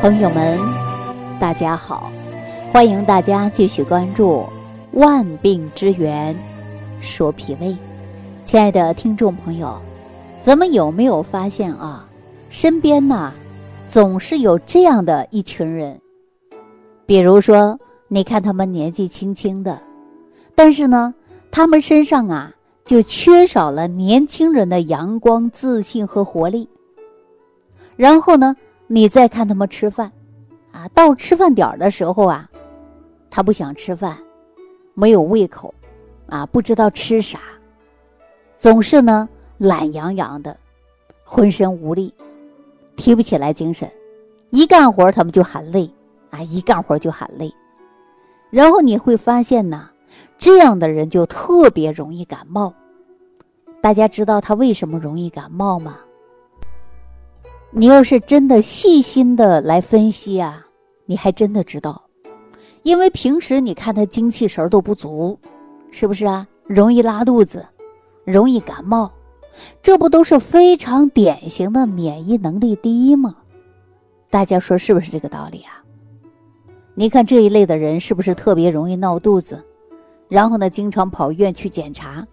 [0.00, 0.58] 朋友们，
[1.38, 2.10] 大家好，
[2.72, 4.46] 欢迎大家继续关注
[4.98, 6.34] 《万病之源
[7.00, 7.66] 说脾胃》。
[8.42, 9.78] 亲爱的听众朋友，
[10.40, 12.08] 咱们有没有发现啊？
[12.48, 13.30] 身边呐，
[13.86, 16.00] 总是有这样的一群人，
[17.04, 19.78] 比如说，你看他们年纪轻轻的，
[20.54, 21.14] 但是呢，
[21.50, 22.50] 他们身上啊，
[22.86, 26.66] 就缺少了年轻人的阳光、自信和活力。
[27.96, 28.56] 然后呢？
[28.92, 30.10] 你再看他们吃饭，
[30.72, 32.50] 啊，到吃饭点的时候啊，
[33.30, 34.18] 他不想吃饭，
[34.94, 35.72] 没有胃口，
[36.26, 37.38] 啊，不知道吃啥，
[38.58, 40.56] 总是呢懒洋洋的，
[41.22, 42.12] 浑身无力，
[42.96, 43.88] 提不起来精神，
[44.50, 45.88] 一干活他们就喊累，
[46.30, 47.48] 啊，一干活就喊累，
[48.50, 49.88] 然后你会发现呢，
[50.36, 52.74] 这样的人就特别容易感冒。
[53.80, 55.98] 大家知道他为什么容易感冒吗？
[57.72, 60.66] 你要是真的细心的来分析啊，
[61.06, 62.02] 你还真的知道，
[62.82, 65.38] 因为平时你看他精气神都不足，
[65.92, 66.44] 是不是啊？
[66.66, 67.64] 容易拉肚子，
[68.24, 69.12] 容易感冒，
[69.80, 73.36] 这不都是非常典型的免疫能力低吗？
[74.30, 75.78] 大家说是不是这个道理啊？
[76.94, 79.64] 你看这一类的人是不是特别容易闹肚子？
[80.28, 82.26] 然后呢，经常跑医院去检查，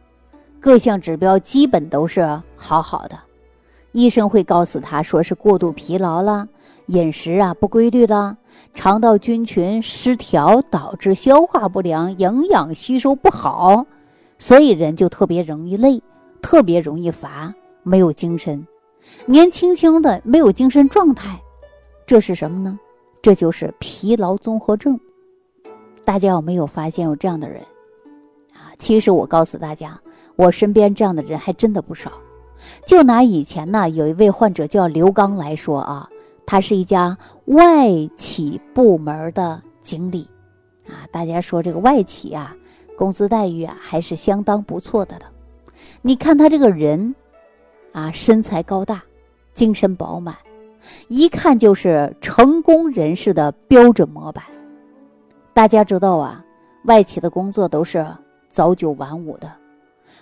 [0.59, 3.19] 各项指标基本都是好好的。
[3.97, 6.47] 医生会告诉他说是过度疲劳了，
[6.85, 8.37] 饮食啊不规律了，
[8.75, 13.83] 肠道菌群失调导致消化不良，营养吸收不好，
[14.37, 15.99] 所以人就特别容易累，
[16.43, 18.63] 特别容易乏，没有精神，
[19.25, 21.41] 年轻轻的没有精神状态，
[22.05, 22.77] 这是什么呢？
[23.19, 24.99] 这就是疲劳综合症。
[26.05, 27.63] 大家有没有发现有这样的人？
[28.53, 29.99] 啊，其实我告诉大家，
[30.35, 32.11] 我身边这样的人还真的不少。
[32.85, 36.09] 就拿以前呢，有一位患者叫刘刚来说啊，
[36.45, 40.27] 他是一家外企部门的经理，
[40.87, 42.55] 啊，大家说这个外企啊，
[42.97, 45.25] 工资待遇啊还是相当不错的了。
[46.01, 47.13] 你看他这个人，
[47.91, 49.03] 啊，身材高大，
[49.53, 50.35] 精神饱满，
[51.07, 54.43] 一看就是成功人士的标准模板。
[55.53, 56.43] 大家知道啊，
[56.85, 58.05] 外企的工作都是
[58.49, 59.51] 早九晚五的，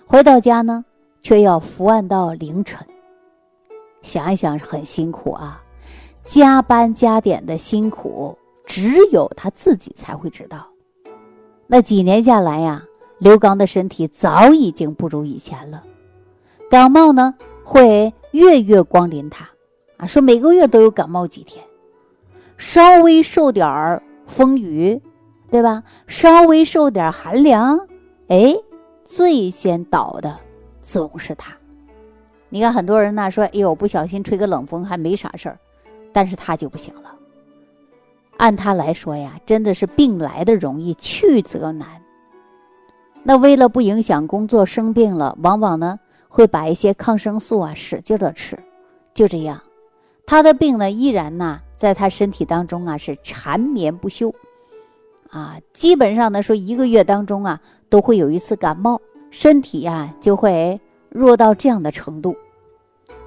[0.06, 0.84] 回到家呢。
[1.26, 2.86] 却要伏案到凌晨，
[4.00, 5.60] 想一想很辛苦啊，
[6.22, 10.68] 加班加点的辛苦，只有他自己才会知道。
[11.66, 12.80] 那几年下来呀，
[13.18, 15.82] 刘刚的身体早已经不如以前了，
[16.70, 19.48] 感冒呢会月月光临他，
[19.96, 21.64] 啊，说每个月都有感冒几天，
[22.56, 25.02] 稍微受点儿风雨，
[25.50, 25.82] 对吧？
[26.06, 27.80] 稍微受点寒凉，
[28.28, 28.54] 哎，
[29.02, 30.45] 最先倒的。
[30.88, 31.52] 总是他，
[32.48, 35.58] 你看很多人呢说：“哎呦，不小心吹个冷风还没啥事儿，
[36.12, 37.12] 但是他就不行了。
[38.36, 42.00] 按他来说呀，真的是病来的容易，去则难。
[43.24, 45.98] 那为了不影响工作，生病了，往往呢
[46.28, 48.56] 会把一些抗生素啊使劲的吃，
[49.12, 49.60] 就这样，
[50.24, 54.32] 他的病呢依然呢在他身体当中啊是缠绵不休，
[55.30, 59.00] 啊，基本上呢说一个月当中啊都会有一次感冒。”
[59.38, 60.80] 身体呀就会
[61.10, 62.34] 弱到这样的程度。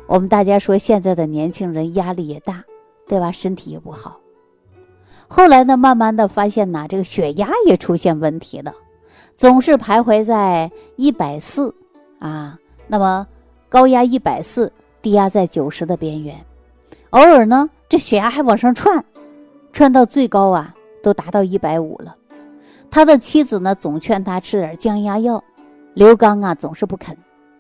[0.08, 2.64] 我们大家说现在的年轻人压力也大，
[3.08, 3.31] 对吧？
[3.31, 4.18] 身体也不好。
[5.28, 8.74] 后来呢，慢慢的发现呢，这个血压也出现问题了，
[9.38, 11.75] 总是徘徊在一百四
[12.18, 13.28] 啊，那么
[13.69, 16.36] 高压一百四，低压在九十的边缘。
[17.12, 19.06] 偶尔呢，这血压还往上窜，
[19.72, 22.16] 窜到最高啊，都达到一百五了。
[22.90, 25.44] 他的妻子呢，总劝他吃点降压药。
[25.94, 27.17] 刘刚啊，总是不肯，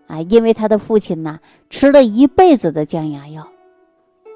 [0.07, 3.45] 啊，因为他的父亲呢吃了一辈子的降压药，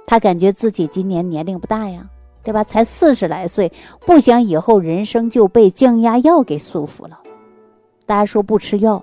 [0.06, 2.10] 他感觉自己今年年龄不大呀，
[2.44, 2.64] 对吧？
[2.64, 3.72] 才四十来岁，
[4.06, 7.20] 不想以后人生就被降压药给束缚了。
[8.06, 9.02] 大家说不吃药，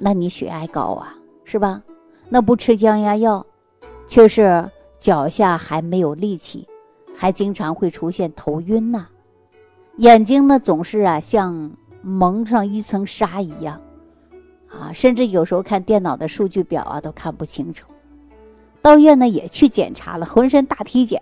[0.00, 1.80] 那你血压高啊，是吧？
[2.28, 3.44] 那不吃降压药，
[4.08, 6.66] 却是脚下还没有力气，
[7.14, 9.06] 还经常会出现头晕呐，
[9.98, 11.70] 眼睛呢总是啊像
[12.02, 13.80] 蒙上一层纱一样。
[14.76, 17.86] 啊，甚至有时候看电脑的数据表啊，都看不清楚。
[18.82, 21.20] 到院呢也去检查了，浑身大体检，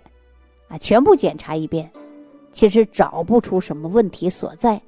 [0.67, 1.89] 啊，全部检查一遍，
[2.51, 4.79] 其实找不出什么问题所在。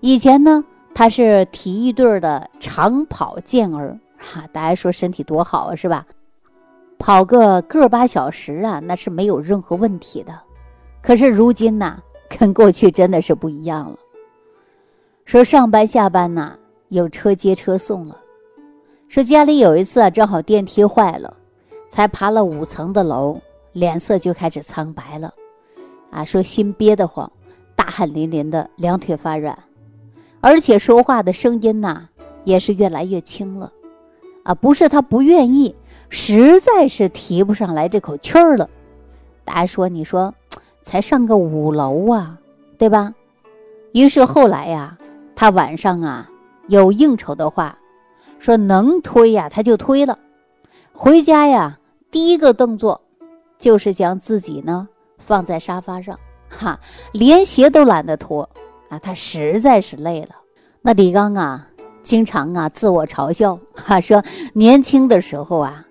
[0.00, 0.64] 以前呢，
[0.94, 6.06] 他是体育队的长跑健儿，哈，大家说身体多好啊，是吧？
[6.98, 10.38] 跑个个把小时啊，那是没有任何问题的。
[11.02, 12.00] 可是如今呢，
[12.38, 13.96] 跟过去真的是不一样了。
[15.24, 16.56] 说上班下班呢。
[16.92, 18.14] 有车接车送了，
[19.08, 21.34] 说家里有一次啊，正好电梯坏了，
[21.88, 23.40] 才爬了五层的楼，
[23.72, 25.32] 脸色就开始苍白了，
[26.10, 27.32] 啊，说心憋得慌，
[27.74, 29.58] 大汗淋淋的，两腿发软，
[30.42, 32.10] 而且说话的声音呐
[32.44, 33.72] 也是越来越轻了，
[34.42, 35.74] 啊，不是他不愿意，
[36.10, 38.68] 实在是提不上来这口气儿了。
[39.46, 40.34] 大家说，你说，
[40.82, 42.38] 才上个五楼啊，
[42.76, 43.14] 对吧？
[43.94, 44.98] 于是后来呀，
[45.34, 46.28] 他晚上啊
[46.68, 47.78] 有应酬的话，
[48.38, 50.18] 说能推呀他就推了，
[50.92, 51.78] 回家呀
[52.10, 53.00] 第一个动作
[53.58, 54.88] 就是将自己呢
[55.18, 56.18] 放在沙发上，
[56.48, 56.78] 哈，
[57.12, 58.48] 连鞋都懒得脱
[58.88, 60.36] 啊，他实在是累了。
[60.80, 61.68] 那李刚啊，
[62.02, 64.22] 经常啊自我嘲笑，哈，说
[64.52, 65.86] 年轻的时候啊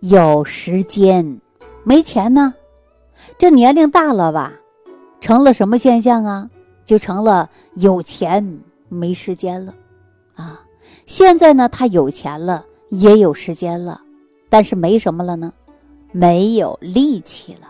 [0.00, 1.40] 有时间，
[1.82, 2.54] 没钱呢。
[3.36, 4.52] 这年龄大了吧，
[5.20, 6.48] 成了什么现象啊？
[6.84, 9.74] 就成了有钱没时间了，
[11.10, 14.00] 现在呢，他有钱了，也有时间了，
[14.48, 15.52] 但是没什么了呢，
[16.12, 17.66] 没有力气了，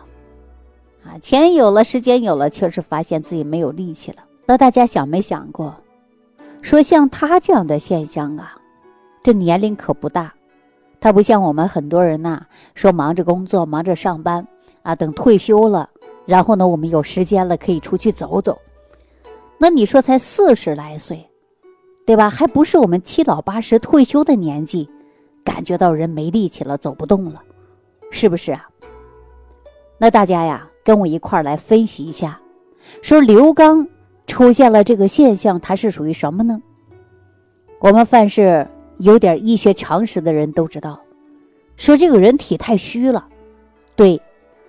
[1.06, 1.16] 啊！
[1.22, 4.19] 钱有了，时间有了，确实发现自己没有力气了。
[4.44, 5.75] 那大家想没想过，
[6.60, 8.58] 说像他这样的现象啊，
[9.22, 10.34] 这年龄可不大，
[11.00, 12.44] 他不像我们很多人呐，
[12.75, 14.46] 说忙着工作，忙着上班。
[14.82, 15.88] 啊，等退休了，
[16.26, 18.58] 然后呢，我们有时间了，可以出去走走。
[19.56, 21.26] 那你说才四十来岁，
[22.10, 22.28] 对吧？
[22.28, 24.90] 还不是我们七老八十退休的年纪，
[25.44, 27.40] 感觉到人没力气了，走不动了，
[28.10, 28.68] 是不是啊？
[29.96, 32.40] 那大家呀，跟我一块儿来分析一下，
[33.00, 33.86] 说刘刚
[34.26, 36.60] 出现了这个现象，它是属于什么呢？
[37.78, 38.66] 我们凡是
[38.98, 41.00] 有点医学常识的人都知道，
[41.76, 43.28] 说这个人体太虚了，
[43.94, 44.20] 对。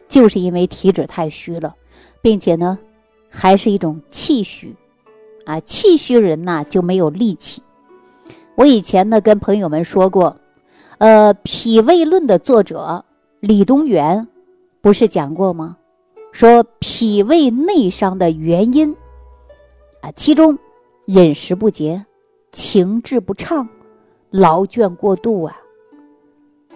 [0.08, 1.74] 就是因为体质太虚了，
[2.22, 2.78] 并且呢，
[3.32, 4.76] 还是一种气虚，
[5.46, 7.62] 啊，气虚人呐就没有力气。
[8.56, 10.38] 我以前呢跟朋友们说过，
[11.00, 13.04] 呃，《脾胃论》的作者
[13.40, 14.28] 李东垣
[14.82, 15.78] 不是讲过吗？
[16.32, 18.96] 说脾胃内伤的原因，
[20.02, 20.58] 啊，其中
[21.08, 22.06] 饮食不节、
[22.52, 23.68] 情志不畅、
[24.30, 25.58] 劳倦过度啊。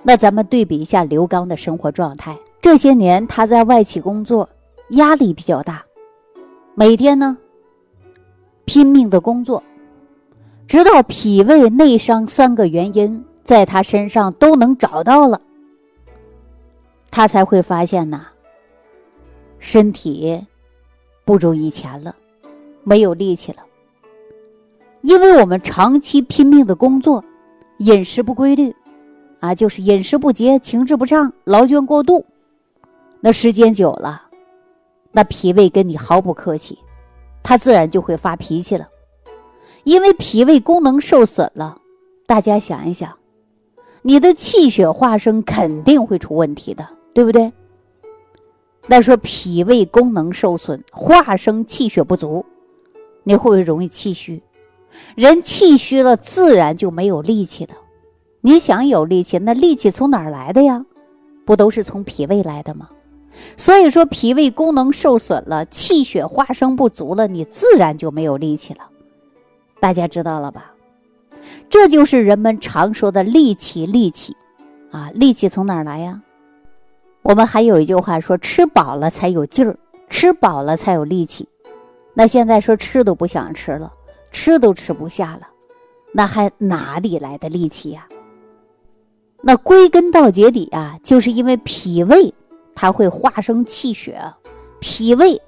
[0.03, 2.37] 那咱们对比一下刘刚的生活状态。
[2.61, 4.49] 这些年他在外企工作，
[4.89, 5.85] 压力比较大，
[6.73, 7.37] 每天呢
[8.65, 9.63] 拼命的工作，
[10.67, 15.39] 直到脾胃内伤三个原因在他身上都能找到了，
[17.11, 18.27] 他才会发现呐，
[19.59, 20.45] 身体
[21.23, 22.15] 不如以前了，
[22.83, 23.59] 没有力气了。
[25.01, 27.23] 因为我们长期拼命的工作，
[27.77, 28.75] 饮食不规律，
[29.39, 32.25] 啊，就是饮食不节、情志不畅、劳倦过度。
[33.19, 34.23] 那时间久了，
[35.11, 36.79] 那脾胃跟你毫不客气，
[37.45, 38.89] 他自然就会发脾气了。
[39.83, 41.77] 因为脾胃功能受损了，
[42.25, 43.15] 大家想一想，
[44.01, 47.53] 你的气血化生肯定会出问题的，对不对？
[48.87, 52.43] 那说脾胃功能受损，化生气血不足，
[53.23, 54.41] 你会不会容易气虚？
[55.13, 57.75] 人气虚了，自然就没有力气了。
[58.41, 60.83] 你想有力气，那力气从哪儿来的呀？
[61.45, 62.89] 不都是从脾胃来的吗？
[63.57, 68.87] 所以说，脾胃功能受损了，气血化生不足了，你自然就没有力气了。
[69.79, 70.71] 大家知道了吧？
[71.69, 74.35] 这就是人们常说的力气，力气
[74.91, 76.21] 啊，力气从哪儿来呀？
[77.21, 79.77] 我们还有一句话说：吃饱了才有劲儿，
[80.09, 81.47] 吃饱了才有力气。
[82.13, 83.91] 那现在说吃都不想吃了，
[84.31, 85.47] 吃都吃不下了，
[86.11, 88.07] 那还哪里来的力气呀？
[89.41, 92.33] 那归根到结底啊，就是因为脾胃。
[92.75, 94.21] 它会化生气血，
[94.81, 95.41] 脾胃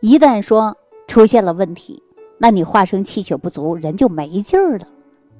[0.00, 0.76] 一旦说
[1.08, 2.02] 出现了问题，
[2.38, 4.86] 那你化生气血不足，人就没劲儿了。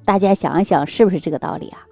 [0.03, 1.85] 大家想一想，是不是这个道理啊？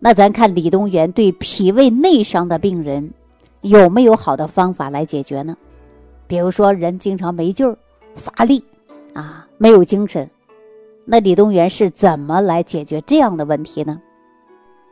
[0.00, 3.12] 那咱看李东垣对脾胃内伤的病人
[3.60, 5.56] 有没有好的方法来解决呢？
[6.26, 7.78] 比如说，人经常没劲儿、
[8.14, 8.62] 乏力
[9.14, 10.28] 啊，没有精神，
[11.04, 14.02] 那李东垣是怎么来解决这样的问题呢？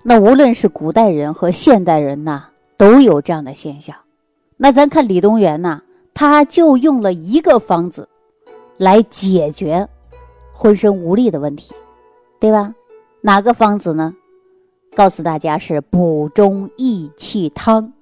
[0.05, 2.49] 那无论是古代人和现代人呐。
[2.77, 3.97] 都有这样的现象，
[4.57, 8.09] 那咱看李东垣呢，他就用了一个方子
[8.77, 9.89] 来解决
[10.53, 11.73] 浑身无力的问题，
[12.41, 12.75] 对吧？
[13.21, 14.15] 哪个方子呢？
[14.95, 17.93] 告诉大家是补中益气汤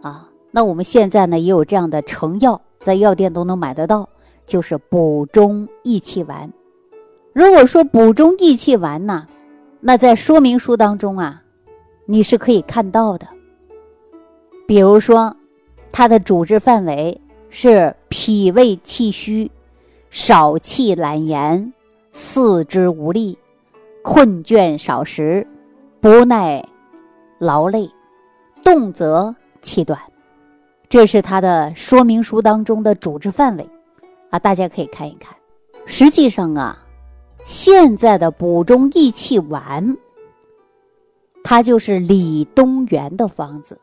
[0.00, 0.28] 啊。
[0.50, 4.08] 那我们现在呢也有这样的成药，在药店都能买得到，
[4.46, 6.50] 就是补中益气丸。
[7.32, 9.26] 如果说补中益气丸呢，
[9.80, 11.42] 那在说明书当中啊，
[12.06, 13.26] 你是可以看到的。
[14.68, 15.34] 比如说，
[15.90, 19.50] 它的主治范围是脾胃气虚、
[20.10, 21.72] 少气懒言、
[22.12, 23.38] 四肢无力、
[24.02, 25.46] 困倦少食、
[26.02, 26.62] 不耐
[27.38, 27.90] 劳累、
[28.62, 29.98] 动则气短，
[30.90, 33.66] 这是它的说明书当中的主治范围。
[34.28, 35.34] 啊，大家可以看一看。
[35.86, 36.78] 实际上啊，
[37.46, 39.96] 现在的补中益气丸，
[41.42, 43.80] 它就是李东垣的方子，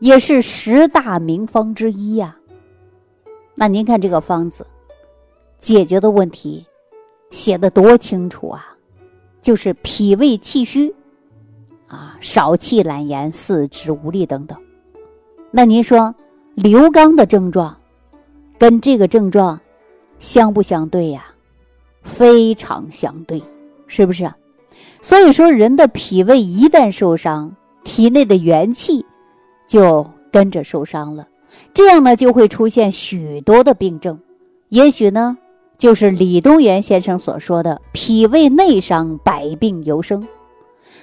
[0.00, 2.36] 也是十大名方之一呀。
[3.54, 4.66] 那您看这个方子
[5.58, 6.66] 解决的问题
[7.30, 8.74] 写的多清楚啊，
[9.40, 10.92] 就是脾胃气虚。
[11.86, 14.56] 啊，少气懒言、四肢无力等等。
[15.50, 16.14] 那您说
[16.54, 17.76] 刘刚的症状
[18.58, 19.60] 跟这个症状
[20.20, 21.26] 相不相对呀？
[22.04, 23.42] 非常相对，
[23.88, 24.32] 是不是？
[25.02, 29.04] 所以说，人的脾胃一旦受伤，体内的元气
[29.70, 31.24] 就跟着受伤了。
[31.72, 34.18] 这样呢，就会出现许多的病症。
[34.70, 35.38] 也许呢，
[35.78, 40.26] 就是李东垣先生所说的“脾胃内伤，百病由生”。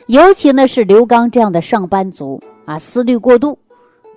[0.08, 3.58] 尤其呢是刘刚这样的上班族啊，思虑过度，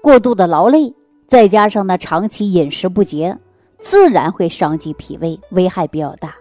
[0.03, 0.93] 过度的劳累，
[1.29, 3.39] 再加上呢长期饮食不节，
[3.79, 6.35] 自然会伤及脾胃，危害比较大。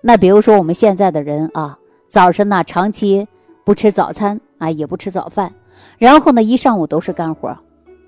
[0.00, 3.28] 那比如说我们现在的人啊，早晨呢长期
[3.64, 5.52] 不吃早餐啊，也不吃早饭，
[5.98, 7.56] 然后呢一上午都是干活，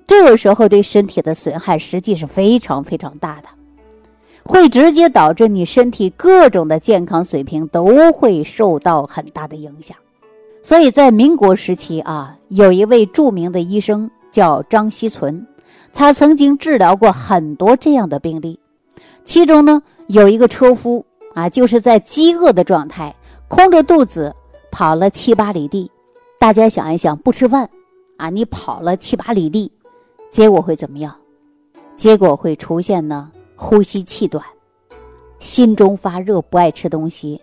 [0.07, 3.49] 这个时候对身体的损害实际是非常非常大的，
[4.45, 9.97] 会直接导致你身体各种的健康水平都会受到很大的影响。
[10.63, 15.47] 所以在民国时期啊，有一位著名的医生叫张锡存，
[15.93, 18.61] 他曾经治疗过很多这样的病例。
[19.25, 21.05] 其中呢，有一个车夫
[21.35, 23.15] 啊，就是在饥饿的状态，
[23.49, 24.35] 空着肚子
[24.71, 25.91] 跑了七八里地。
[26.39, 27.69] 大家想一想，不吃饭
[28.21, 29.73] 啊，你跑了七八里地，
[30.31, 31.17] 结果会怎么样？
[31.97, 34.45] 结果会出现呢，呼吸气短，
[35.39, 37.41] 心中发热，不爱吃东西，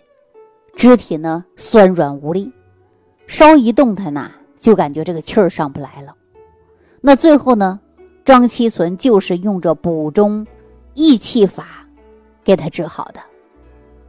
[0.76, 2.52] 肢体呢酸软无力。
[3.26, 6.14] 稍一动弹呐，就感觉这个气儿上不来了。
[7.00, 7.80] 那最后呢，
[8.24, 10.46] 张锡存就是用着补中
[10.94, 11.84] 益气法
[12.44, 13.20] 给他治好的。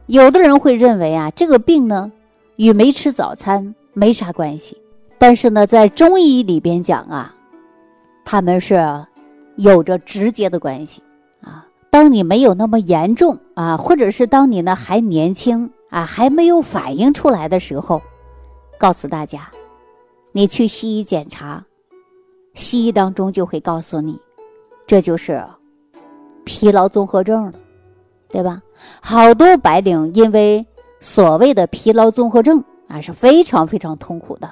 [0.06, 2.12] 有的人会认为啊，这个病呢
[2.54, 4.80] 与没吃早餐没啥关系，
[5.20, 7.34] 但是呢，在中医里边讲啊，
[8.24, 8.82] 他们是
[9.56, 11.02] 有着直接的关系
[11.42, 11.66] 啊。
[11.90, 18.00] 当你没有那么严重啊，或者是当你呢还年轻啊，还没有反应出来的时候。
[18.78, 19.50] 告诉大家，
[20.32, 21.62] 你去西医检查，
[22.54, 24.18] 西医当中就会告诉你，
[24.86, 25.44] 这就是
[26.44, 27.52] 疲劳综合症了，
[28.30, 28.62] 对吧？
[29.02, 30.66] 好多白领因为
[30.98, 34.50] 所谓的疲劳综合症啊是非常非常痛苦的，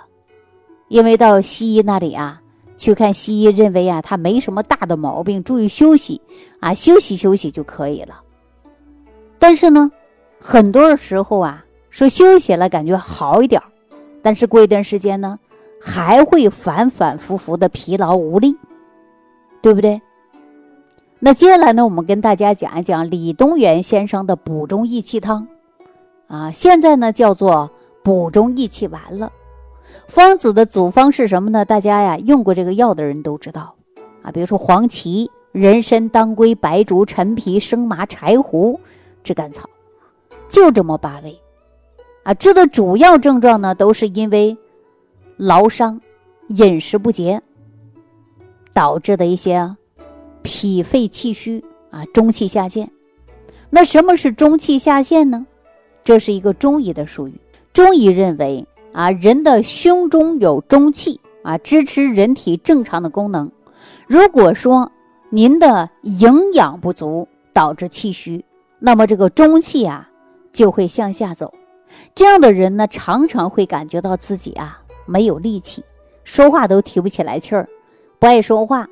[0.89, 2.43] 因为到西医那里啊
[2.77, 6.21] 去看西医，认为啊他没什么大的毛病，注意休息
[6.61, 8.23] 啊休息休息就可以了。
[9.39, 9.91] 但是呢，
[10.41, 13.63] 很多时候啊说休息了感觉好一点
[14.23, 15.39] 但是过一段时间呢，
[15.81, 18.57] 还会反反复复的疲劳无力，
[19.63, 20.01] 对不对？
[21.21, 25.47] 那接下来呢，我们跟大家讲一讲李东垣先生的补中益气汤，
[26.29, 27.71] 啊，现在呢叫做
[28.03, 29.33] 补中益气丸了。
[30.09, 31.65] 方子的组方是什么呢？
[31.65, 33.75] 大家呀用过这个药的人都知道，
[34.23, 38.81] 啊，比如说黄芪、人参、当归、白术、陈皮、生麻、柴胡、
[39.23, 39.69] 炙甘草，
[40.49, 41.39] 就这么八味。
[42.23, 44.57] 啊，治的主要症状呢，都是因为
[45.37, 46.01] 劳伤、
[46.49, 47.41] 饮食不节
[48.73, 49.77] 导致的一些
[50.43, 52.91] 脾肺气虚啊，中气下陷。
[53.69, 55.47] 那什么是中气下陷呢？
[56.03, 57.39] 这是一个中医的术语。
[57.75, 58.67] 中医认为
[58.99, 63.49] 啊，人的胸中有中气啊，支持人体正常的功能。
[64.09, 64.91] 如果说
[65.31, 68.45] 您的营养不足导致气虚，
[68.81, 70.11] 那么这个中气啊
[70.53, 71.55] 就会向下走。
[72.13, 75.85] 这样的人呢，常常会感觉到自己啊没有力气，
[76.25, 77.69] 说话都提不起来气儿，
[78.19, 78.89] 不爱说话，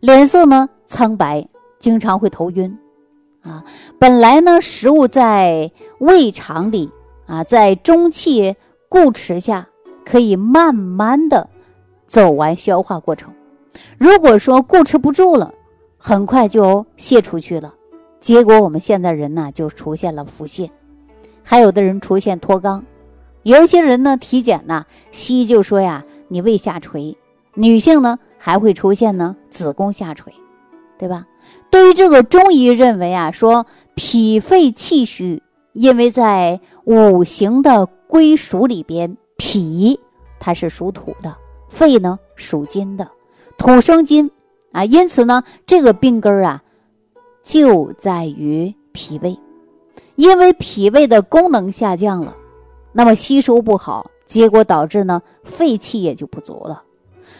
[0.00, 2.76] 脸色呢苍白，经常会头晕，
[3.42, 3.62] 啊，
[4.00, 6.90] 本来呢食物在胃肠里
[7.28, 8.56] 啊，在中气
[8.94, 9.66] 固持下，
[10.04, 11.48] 可以慢慢的
[12.06, 13.34] 走完消化过程，
[13.98, 15.52] 如果说固持不住了，
[15.98, 17.74] 很快就泄出去了，
[18.20, 20.70] 结果我们现在人呢就出现了腹泻。
[21.42, 22.84] 还有的人出现脱肛，
[23.42, 27.18] 有一些人呢体检呢，西医就说呀，你胃下垂，
[27.54, 30.32] 女性呢还会出现呢子宫下垂，
[30.96, 31.26] 对吧？
[31.68, 39.98] 对于这个中医认为啊，说脾肺气虚，因为在五行的归属里边，脾
[40.38, 41.36] 它是属土的，
[41.68, 43.10] 肺呢属金的，
[43.58, 44.30] 土生金
[44.70, 46.62] 啊，因此呢，这个病根啊
[47.42, 49.36] 就在于脾胃。
[50.14, 52.36] 因为脾胃的功能下降了，
[52.92, 56.84] 那么吸收不好，结果导致呢肺气也就不足了。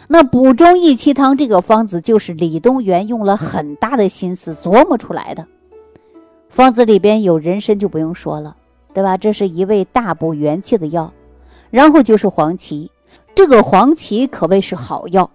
[0.09, 5.47] 那补中益气汤这个方子就是李东垣用了很大的心思琢磨出来的。
[6.49, 8.57] 方子里边有人参就不用说了，
[8.95, 9.17] 对吧？
[9.17, 11.11] 这是一味大补元气的药。
[11.69, 12.89] 然后就是黄芪，
[13.35, 15.29] 这个黄芪可谓是好药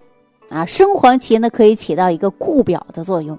[0.49, 0.65] 啊。
[0.65, 3.37] 生黄芪呢可以起到一个固表的作用。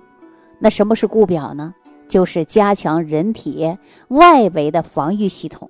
[0.61, 1.75] 那什么是固表呢？
[2.09, 3.77] 就是加强人体
[4.09, 5.69] 外围的防御系统。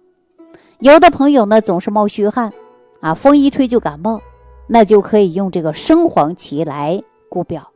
[0.80, 2.52] 有的朋友呢总是冒虚汗
[3.00, 4.20] 啊，风一吹就感冒。
[4.66, 7.70] 那就可以用这个生黄芪来固表。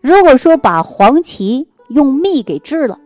[0.00, 2.98] 如果说把黄芪用蜜给制了，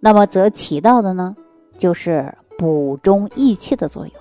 [0.00, 1.34] 那么则起到的呢
[1.78, 4.14] 就是补中益气的作用。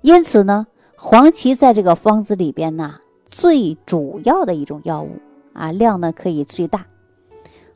[0.00, 0.66] 因此呢，
[0.96, 2.94] 黄芪在这个方子里边呢
[3.26, 5.10] 最主要的一种药物
[5.52, 6.86] 啊，量呢可以最大。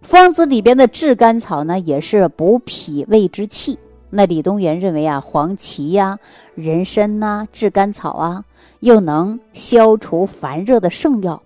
[0.01, 3.79] 方子里边的炙甘草呢也是补脾胃之气。
[4.09, 6.19] 那李东垣认为啊，黄芪呀、
[6.55, 8.45] 人参呐、炙甘草啊。
[8.81, 11.43] 又能消除烦热的圣药，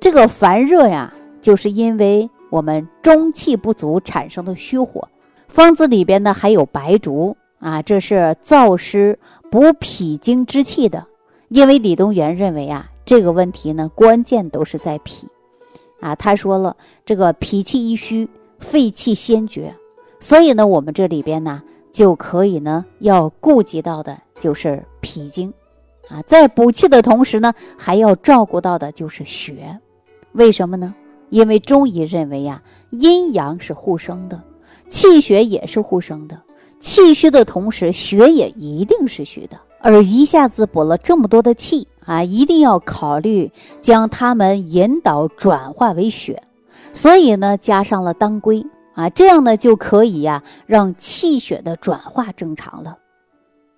[0.00, 5.08] 这个烦热呀，就是因为我们中气不足产生的虚火。
[5.46, 9.18] 方子里边呢还有白术啊，这是燥湿
[9.50, 11.06] 补脾经之气的。
[11.48, 15.26] 因为李东垣认为啊，这个问题呢关键都是在脾
[15.98, 16.14] 啊。
[16.14, 18.28] 他说了，这个脾气一虚，
[18.58, 19.74] 肺气先绝，
[20.20, 25.50] 所以呢，我们这里边呢就可以呢要顾及到的就是脾经。
[26.10, 29.80] 啊，在补气的同时呢，还要照顾到的就是血，
[30.32, 30.94] 为什么呢？
[31.30, 34.42] 因为中医认为呀，阴阳是互生的，
[34.90, 36.38] 气血也是互生的。
[36.84, 39.58] 气虚的同时，血也一定是虚的。
[39.80, 43.50] 而一下子补了这么多的气啊，一定要考虑
[43.80, 46.42] 将它们引导转化为血，
[46.92, 52.98] 所以呢，加上了当归啊，这样呢就可以呀，让气血的转化正常了。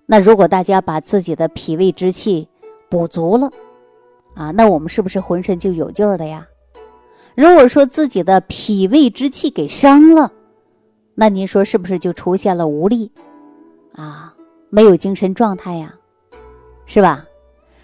[0.05, 2.49] 那如果大家把自己的脾胃之气
[2.89, 3.49] 补足了，
[4.35, 6.45] 啊，那我们是不是浑身就有劲儿了呀？
[7.35, 10.29] 如果说自己的脾胃之气给伤了，
[11.19, 13.11] 那您说是不是就出现了无力，
[13.95, 14.35] 啊，
[14.69, 15.95] 没有精神状态呀，
[16.85, 17.25] 是吧？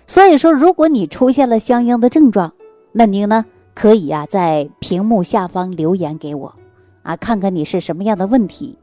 [0.06, 2.54] 所以说，如果你出现了相应的症状，
[2.91, 3.43] 那您呢
[3.74, 6.54] 可以呀在屏幕下方留言给我，
[7.02, 8.78] 啊，看看你是什么样的问题，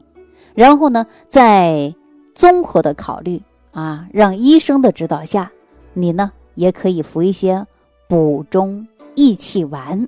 [0.53, 1.95] 然后呢在。
[2.33, 5.51] 综合的考虑啊，让医生的指导下，
[5.93, 7.67] 你呢也可以服一些
[8.07, 10.07] 补中益气丸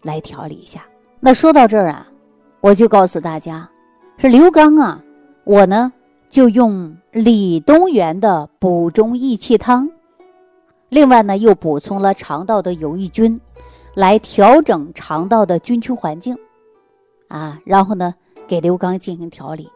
[0.00, 0.84] 来调理一下。
[1.18, 2.06] 那说到这儿啊，
[2.60, 3.68] 我就告诉大家，
[4.16, 5.02] 是刘刚啊，
[5.44, 5.92] 我呢
[6.30, 9.90] 就用李东垣的补中益气汤，
[10.88, 13.40] 另外呢又补充了肠道的有益菌，
[13.94, 16.38] 来调整肠道的菌群环境
[17.28, 18.14] 啊，然后呢
[18.46, 19.68] 给刘刚进行调理。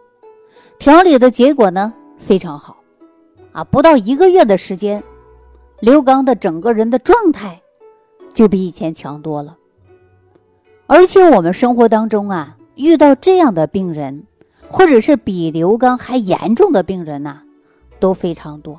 [0.79, 2.77] 调理的结果呢非常好，
[3.53, 5.03] 啊，不到一个月的时间，
[5.81, 7.61] 刘刚的整个人的状态
[8.33, 9.57] 就比以前强多了。
[10.87, 14.23] 而且我们生活当中啊，遇到这样的病人，
[14.69, 17.41] 或者是比刘刚还严重的病人呐，
[17.99, 18.79] 都非常多。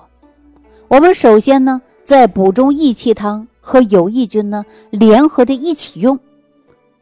[0.87, 6.17] 我们首先呢，在补中益气汤和有益菌呢联合着一起用，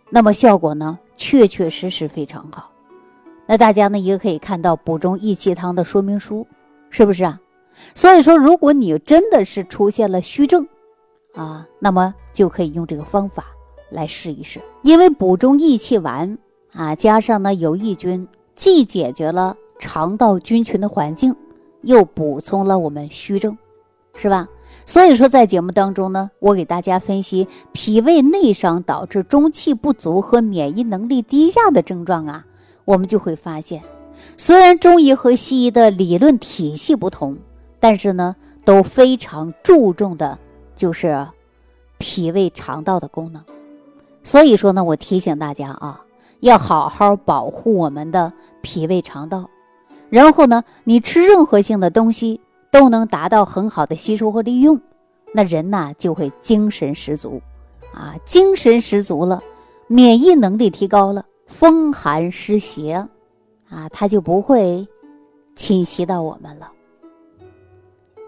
[0.10, 2.72] 那么效果呢，确确实实非常好。
[3.46, 6.48] 那大家呢也可以看到补中益气汤的说明书，
[6.90, 7.40] 是不是啊？
[7.94, 10.68] 所以说，如果你真的是出现了虚症，
[11.36, 13.46] 啊，那么就可以用这个方法
[13.92, 14.60] 来试一试。
[14.82, 16.36] 因为补中益气丸
[16.74, 21.36] 啊，加上呢有益菌，既解决了肠道菌群的环境，
[21.82, 23.58] 又补充了我们虚症，
[24.16, 24.48] 是吧？
[24.86, 32.46] 所以说，在节目当中呢，我给大家分析脾胃内伤导致中气不足和免疫能力低下的症状啊。
[32.86, 33.82] 我们就会发现，
[34.38, 37.38] 虽然中医和西医的理论体系不同，
[37.80, 40.38] 但是呢，都非常注重的
[40.76, 41.28] 就是
[41.98, 43.44] 脾胃肠道的功能。
[44.24, 46.02] 所以说呢，我提醒大家啊，
[46.40, 49.50] 要好好保护我们的脾胃肠道。
[50.10, 52.40] 然后呢，你吃任何性的东西
[52.72, 54.80] 都能达到很好的吸收和利用，
[55.34, 57.42] 那人呐就会精神十足，
[57.94, 59.42] 啊，精神十足了，
[59.88, 61.26] 免疫能力提高了。
[61.46, 63.08] 风寒湿邪，
[63.70, 64.88] 啊，它就不会
[65.56, 66.72] 侵袭到我们了。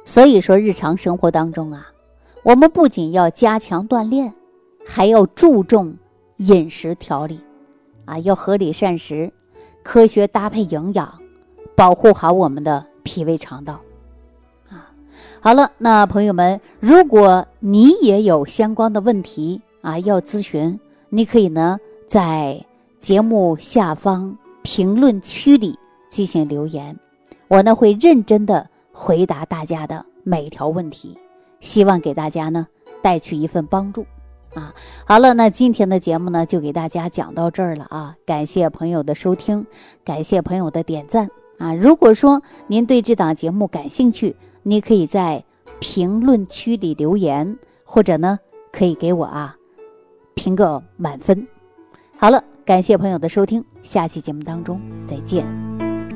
[0.06, 1.88] 所以说，日常生活当中啊，
[2.44, 4.34] 我们不仅要加强锻炼，
[4.86, 5.96] 还要注重
[6.38, 7.40] 饮食调理，
[8.10, 9.32] 啊，要合理膳食，
[9.84, 11.20] 科学搭配营养，
[11.76, 13.80] 保护好我们的脾胃肠道。
[14.70, 14.92] 啊，
[15.40, 22.66] 好了，那朋友们，如果你也有相关的问题啊，要咨询，你可以呢在。
[23.00, 27.00] 节目下方评论区里进行留言，
[27.48, 31.18] 我呢会认真的回答大家的每一条问题，
[31.62, 32.68] 希望给大家呢
[33.02, 34.06] 带去一份帮助。
[34.56, 34.74] 啊，
[35.06, 38.16] 好了，那今天的节目呢，就给大家讲到这儿了啊！
[38.26, 39.66] 感谢朋友的收听，
[40.04, 41.74] 感谢朋友的点赞啊！
[41.76, 45.44] 如果说您对这档节目感兴趣，你可以在
[45.80, 48.40] 评论区里留言，或者呢，
[48.72, 49.56] 可以给我啊
[50.34, 51.48] 评个满分。
[52.18, 55.46] 好了，感谢朋友的收听，下期节目当中再见。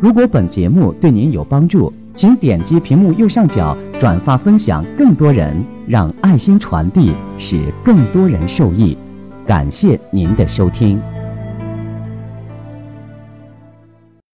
[0.02, 5.64] 如果本节目对您有帮助，请点击屏幕右上角转发分享，更多人。
[5.86, 8.98] 让爱心传递，使更多人受益。
[9.46, 11.02] 感谢您的收听。